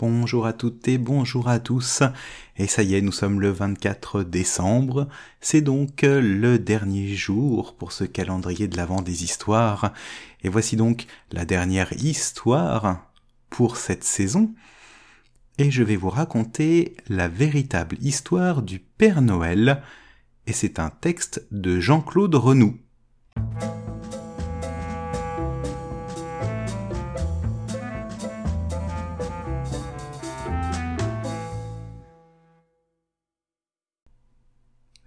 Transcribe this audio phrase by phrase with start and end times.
[0.00, 2.02] Bonjour à toutes et bonjour à tous.
[2.56, 5.08] Et ça y est, nous sommes le 24 décembre.
[5.42, 9.92] C'est donc le dernier jour pour ce calendrier de l'avant des histoires.
[10.42, 13.10] Et voici donc la dernière histoire
[13.50, 14.54] pour cette saison.
[15.58, 19.82] Et je vais vous raconter la véritable histoire du Père Noël.
[20.46, 22.78] Et c'est un texte de Jean-Claude Renou.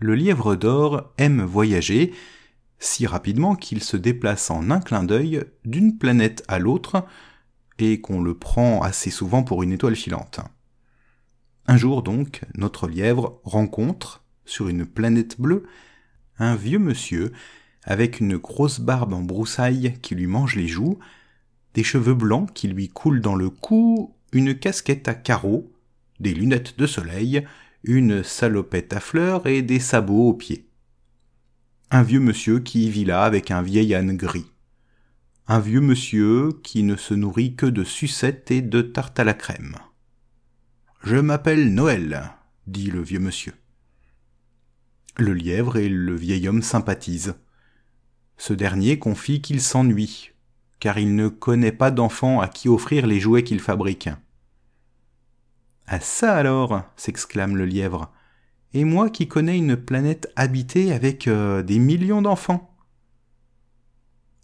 [0.03, 2.13] Le lièvre d'or aime voyager
[2.77, 7.05] si rapidement qu'il se déplace en un clin d'œil d'une planète à l'autre
[7.80, 10.41] et qu'on le prend assez souvent pour une étoile filante.
[11.67, 15.63] Un jour donc, notre lièvre rencontre, sur une planète bleue,
[16.38, 17.31] un vieux monsieur
[17.85, 20.99] avec une grosse barbe en broussailles qui lui mange les joues,
[21.75, 25.72] des cheveux blancs qui lui coulent dans le cou, une casquette à carreaux,
[26.20, 27.47] des lunettes de soleil,
[27.83, 30.69] une salopette à fleurs et des sabots aux pieds.
[31.91, 34.52] Un vieux monsieur qui vit là avec un vieil âne gris.
[35.47, 39.33] Un vieux monsieur qui ne se nourrit que de sucettes et de tartes à la
[39.33, 39.75] crème.
[41.03, 42.31] Je m'appelle Noël,
[42.67, 43.53] dit le vieux monsieur.
[45.17, 47.36] Le lièvre et le vieil homme sympathisent.
[48.38, 50.31] Ce dernier confie qu'il s'ennuie,
[50.80, 54.09] car il ne connaît pas d'enfant à qui offrir les jouets qu'il fabrique.
[55.88, 58.12] Ah ça alors s'exclame le lièvre.
[58.73, 62.76] Et moi qui connais une planète habitée avec euh, des millions d'enfants.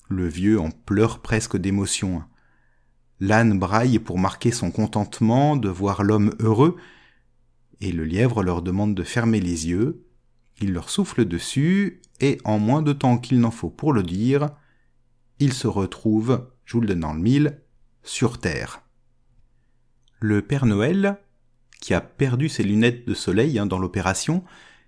[0.08, 2.24] Le vieux en pleure presque d'émotion.
[3.20, 6.78] L'âne braille pour marquer son contentement de voir l'homme heureux,
[7.82, 10.06] et le lièvre leur demande de fermer les yeux,
[10.62, 14.50] il leur souffle dessus, et en moins de temps qu'il n'en faut pour le dire,
[15.40, 17.62] ils se retrouvent, je vous le donne dans le mille,
[18.04, 18.82] sur Terre.
[20.20, 21.18] Le Père Noël,
[21.80, 24.44] qui a perdu ses lunettes de soleil hein, dans l'opération,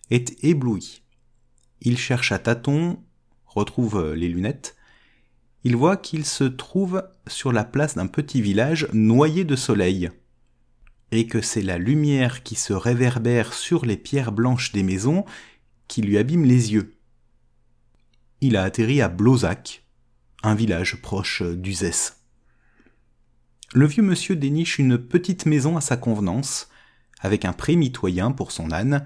[0.09, 1.03] est ébloui.
[1.81, 3.01] Il cherche à tâtons,
[3.45, 4.75] retrouve euh, les lunettes,
[5.63, 10.09] il voit qu'il se trouve sur la place d'un petit village noyé de soleil,
[11.11, 15.25] et que c'est la lumière qui se réverbère sur les pierres blanches des maisons
[15.87, 16.95] qui lui abîme les yeux.
[18.39, 19.85] Il a atterri à Blozac,
[20.41, 22.13] un village proche d'Uzès.
[23.73, 26.70] Le vieux monsieur déniche une petite maison à sa convenance,
[27.21, 29.05] avec un pré mitoyen pour son âne,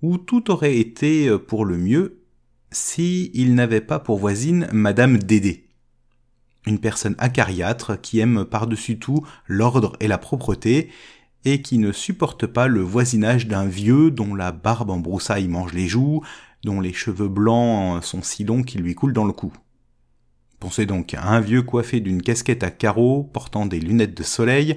[0.00, 2.18] où tout aurait été euh, pour le mieux
[2.70, 5.68] si n'avait pas pour voisine Madame Dédé,
[6.66, 10.90] une personne acariâtre qui aime par-dessus tout l'ordre et la propreté,
[11.44, 15.72] et qui ne supporte pas le voisinage d'un vieux dont la barbe en broussailles mange
[15.72, 16.22] les joues,
[16.64, 19.52] dont les cheveux blancs sont si longs qu'ils lui coulent dans le cou.
[20.60, 24.76] Pensez donc à un vieux coiffé d'une casquette à carreaux, portant des lunettes de soleil,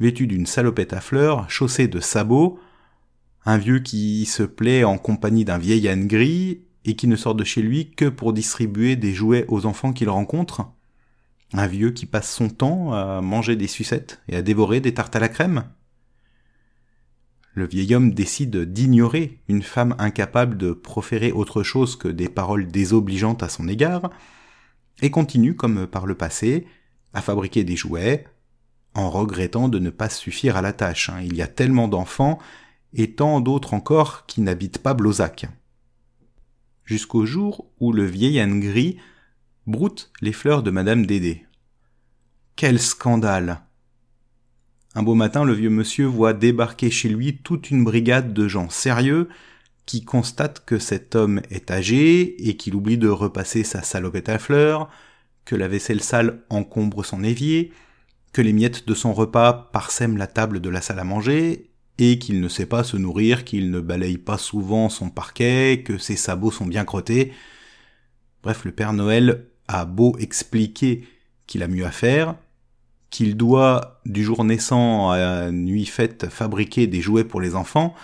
[0.00, 2.58] vêtu d'une salopette à fleurs, chaussé de sabots,
[3.44, 7.34] un vieux qui se plaît en compagnie d'un vieil âne gris et qui ne sort
[7.34, 10.70] de chez lui que pour distribuer des jouets aux enfants qu'il rencontre,
[11.52, 15.16] un vieux qui passe son temps à manger des sucettes et à dévorer des tartes
[15.16, 15.64] à la crème.
[17.54, 22.68] Le vieil homme décide d'ignorer une femme incapable de proférer autre chose que des paroles
[22.68, 24.10] désobligeantes à son égard,
[25.00, 26.66] et continue, comme par le passé,
[27.14, 28.26] à fabriquer des jouets,
[28.98, 31.08] en regrettant de ne pas suffire à la tâche.
[31.08, 31.20] Hein.
[31.22, 32.38] Il y a tellement d'enfants
[32.92, 35.46] et tant d'autres encore qui n'habitent pas Blozac.
[36.84, 38.98] Jusqu'au jour où le vieil âne gris
[39.66, 41.46] broute les fleurs de Madame Dédé.
[42.56, 43.60] Quel scandale
[44.94, 48.68] Un beau matin, le vieux monsieur voit débarquer chez lui toute une brigade de gens
[48.68, 49.28] sérieux
[49.86, 54.38] qui constatent que cet homme est âgé et qu'il oublie de repasser sa salopette à
[54.38, 54.90] fleurs,
[55.44, 57.72] que la vaisselle sale encombre son évier,
[58.32, 62.18] que les miettes de son repas parsèment la table de la salle à manger, et
[62.18, 66.16] qu'il ne sait pas se nourrir, qu'il ne balaye pas souvent son parquet, que ses
[66.16, 67.32] sabots sont bien crottés.
[68.42, 71.06] Bref, le Père Noël a beau expliquer
[71.46, 72.36] qu'il a mieux à faire,
[73.10, 77.94] qu'il doit, du jour naissant à nuit faite, fabriquer des jouets pour les enfants,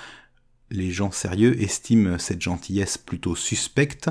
[0.70, 4.10] les gens sérieux estiment cette gentillesse plutôt suspecte,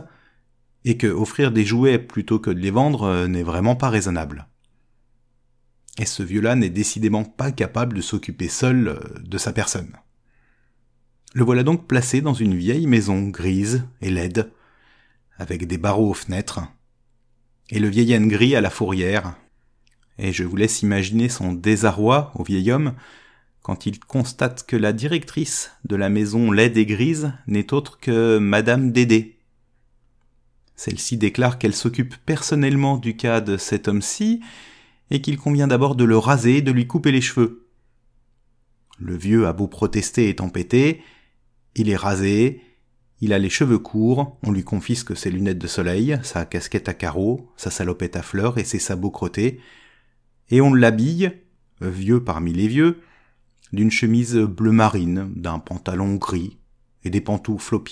[0.86, 4.48] et que offrir des jouets plutôt que de les vendre n'est vraiment pas raisonnable.
[6.00, 9.96] Et ce vieux-là n'est décidément pas capable de s'occuper seul euh, de sa personne.
[11.34, 14.52] Le voilà donc placé dans une vieille maison grise et laide,
[15.38, 16.62] avec des barreaux aux fenêtres,
[17.70, 19.36] et le vieil âne gris à la fourrière.
[20.20, 22.94] Et je vous laisse imaginer son désarroi au vieil homme
[23.64, 28.38] quand il constate que la directrice de la maison laide et grise n'est autre que
[28.38, 29.40] Madame Dédé.
[30.76, 34.42] Celle-ci déclare qu'elle s'occupe personnellement du cas de cet homme-ci,
[35.10, 37.68] et qu'il convient d'abord de le raser de lui couper les cheveux.
[39.00, 41.02] Le vieux a beau protester et tempêter,
[41.76, 42.62] il est rasé,
[43.22, 46.94] il a les cheveux courts, on lui confisque ses lunettes de soleil, sa casquette à
[46.94, 49.60] carreaux, sa salopette à fleurs et ses sabots crottés,
[50.50, 51.32] et on l'habille,
[51.82, 53.02] vieux parmi les vieux,
[53.72, 56.58] d'une chemise bleu marine, d'un pantalon gris
[57.04, 57.84] et des pantoufles aux.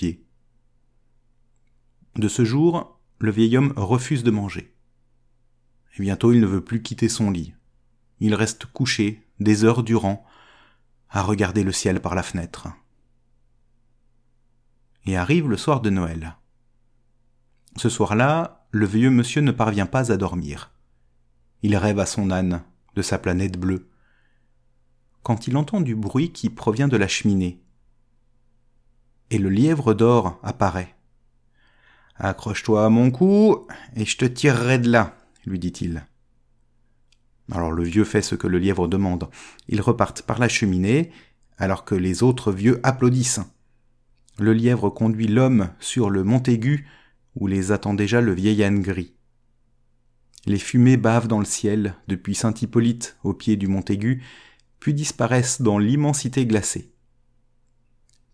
[2.16, 4.74] De ce jour, le vieil homme refuse de manger.
[5.96, 7.54] Et bientôt il ne veut plus quitter son lit.
[8.20, 10.24] Il reste couché, des heures durant,
[11.10, 12.68] à regarder le ciel par la fenêtre.
[15.04, 16.36] Et arrive le soir de Noël.
[17.76, 20.72] Ce soir-là, le vieux monsieur ne parvient pas à dormir.
[21.62, 22.62] Il rêve à son âne,
[22.94, 23.88] de sa planète bleue,
[25.22, 27.62] quand il entend du bruit qui provient de la cheminée.
[29.30, 30.94] Et le lièvre d'or apparaît.
[32.16, 33.66] Accroche-toi à mon cou,
[33.96, 36.06] et je te tirerai de là, lui dit-il.
[37.50, 39.28] Alors le vieux fait ce que le lièvre demande.
[39.68, 41.10] Ils repartent par la cheminée,
[41.58, 43.40] alors que les autres vieux applaudissent.
[44.38, 46.86] Le lièvre conduit l'homme sur le Montaigu,
[47.34, 49.14] où les attend déjà le vieil âne gris.
[50.46, 54.22] Les fumées bavent dans le ciel, depuis Saint-Hippolyte au pied du Montaigu,
[54.80, 56.92] puis disparaissent dans l'immensité glacée.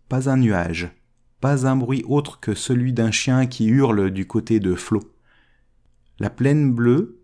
[0.07, 0.89] Pas un nuage,
[1.39, 5.03] pas un bruit autre que celui d'un chien qui hurle du côté de Flot.
[6.19, 7.23] La plaine bleue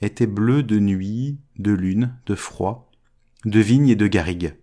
[0.00, 2.90] était bleue de nuit, de lune, de froid,
[3.44, 4.56] de vigne et de garrigue.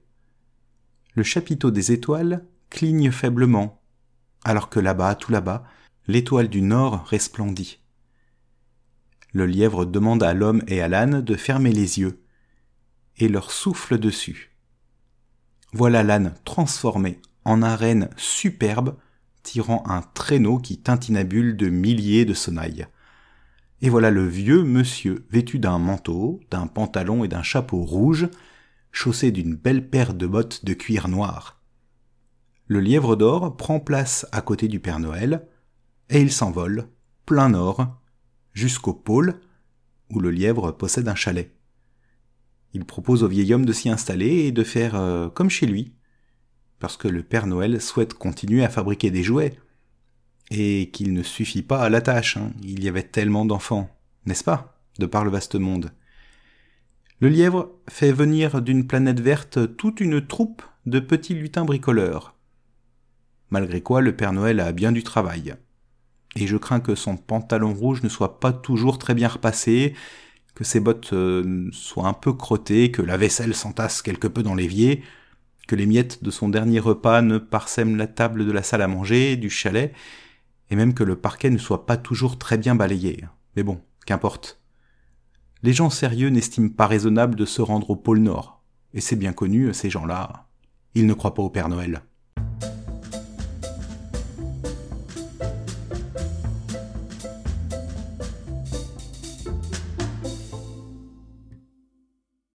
[1.16, 3.82] Le chapiteau des étoiles cligne faiblement,
[4.44, 5.64] alors que là-bas, tout là-bas,
[6.08, 7.80] l'étoile du nord resplendit.
[9.32, 12.22] Le lièvre demande à l'homme et à l'âne de fermer les yeux,
[13.18, 14.52] et leur souffle dessus.
[15.72, 18.98] Voilà l'âne transformé en un renne superbe,
[19.44, 22.88] tirant un traîneau qui tintinabule de milliers de sonnailles.
[23.82, 28.30] Et voilà le vieux monsieur vêtu d'un manteau, d'un pantalon et d'un chapeau rouge,
[28.92, 31.60] chaussé d'une belle paire de bottes de cuir noir.
[32.68, 35.48] Le lièvre d'or prend place à côté du Père Noël,
[36.10, 36.90] et il s'envole,
[37.26, 38.00] plein nord,
[38.54, 39.40] jusqu'au pôle,
[40.12, 41.56] où le lièvre possède un chalet.
[42.74, 45.94] Il propose au vieil homme de s'y installer et de faire euh, comme chez lui,
[46.80, 49.58] parce que le Père Noël souhaite continuer à fabriquer des jouets,
[50.52, 52.52] et qu'il ne suffit pas à la tâche, hein.
[52.62, 53.90] il y avait tellement d'enfants,
[54.26, 55.92] n'est-ce pas, de par le vaste monde.
[57.20, 62.36] Le lièvre fait venir d'une planète verte toute une troupe de petits lutins bricoleurs.
[63.50, 65.56] Malgré quoi, le Père Noël a bien du travail
[66.36, 69.94] et je crains que son pantalon rouge ne soit pas toujours très bien repassé,
[70.56, 74.56] que ses bottes euh, soient un peu crottées, que la vaisselle s'entasse quelque peu dans
[74.56, 75.04] l'évier,
[75.68, 78.88] que les miettes de son dernier repas ne parsèment la table de la salle à
[78.88, 79.94] manger, du chalet,
[80.72, 83.26] et même que le parquet ne soit pas toujours très bien balayé.
[83.56, 84.60] Mais bon, qu'importe.
[85.62, 88.64] Les gens sérieux n'estiment pas raisonnable de se rendre au pôle Nord,
[88.94, 90.48] et c'est bien connu, ces gens-là,
[90.96, 92.02] ils ne croient pas au Père Noël.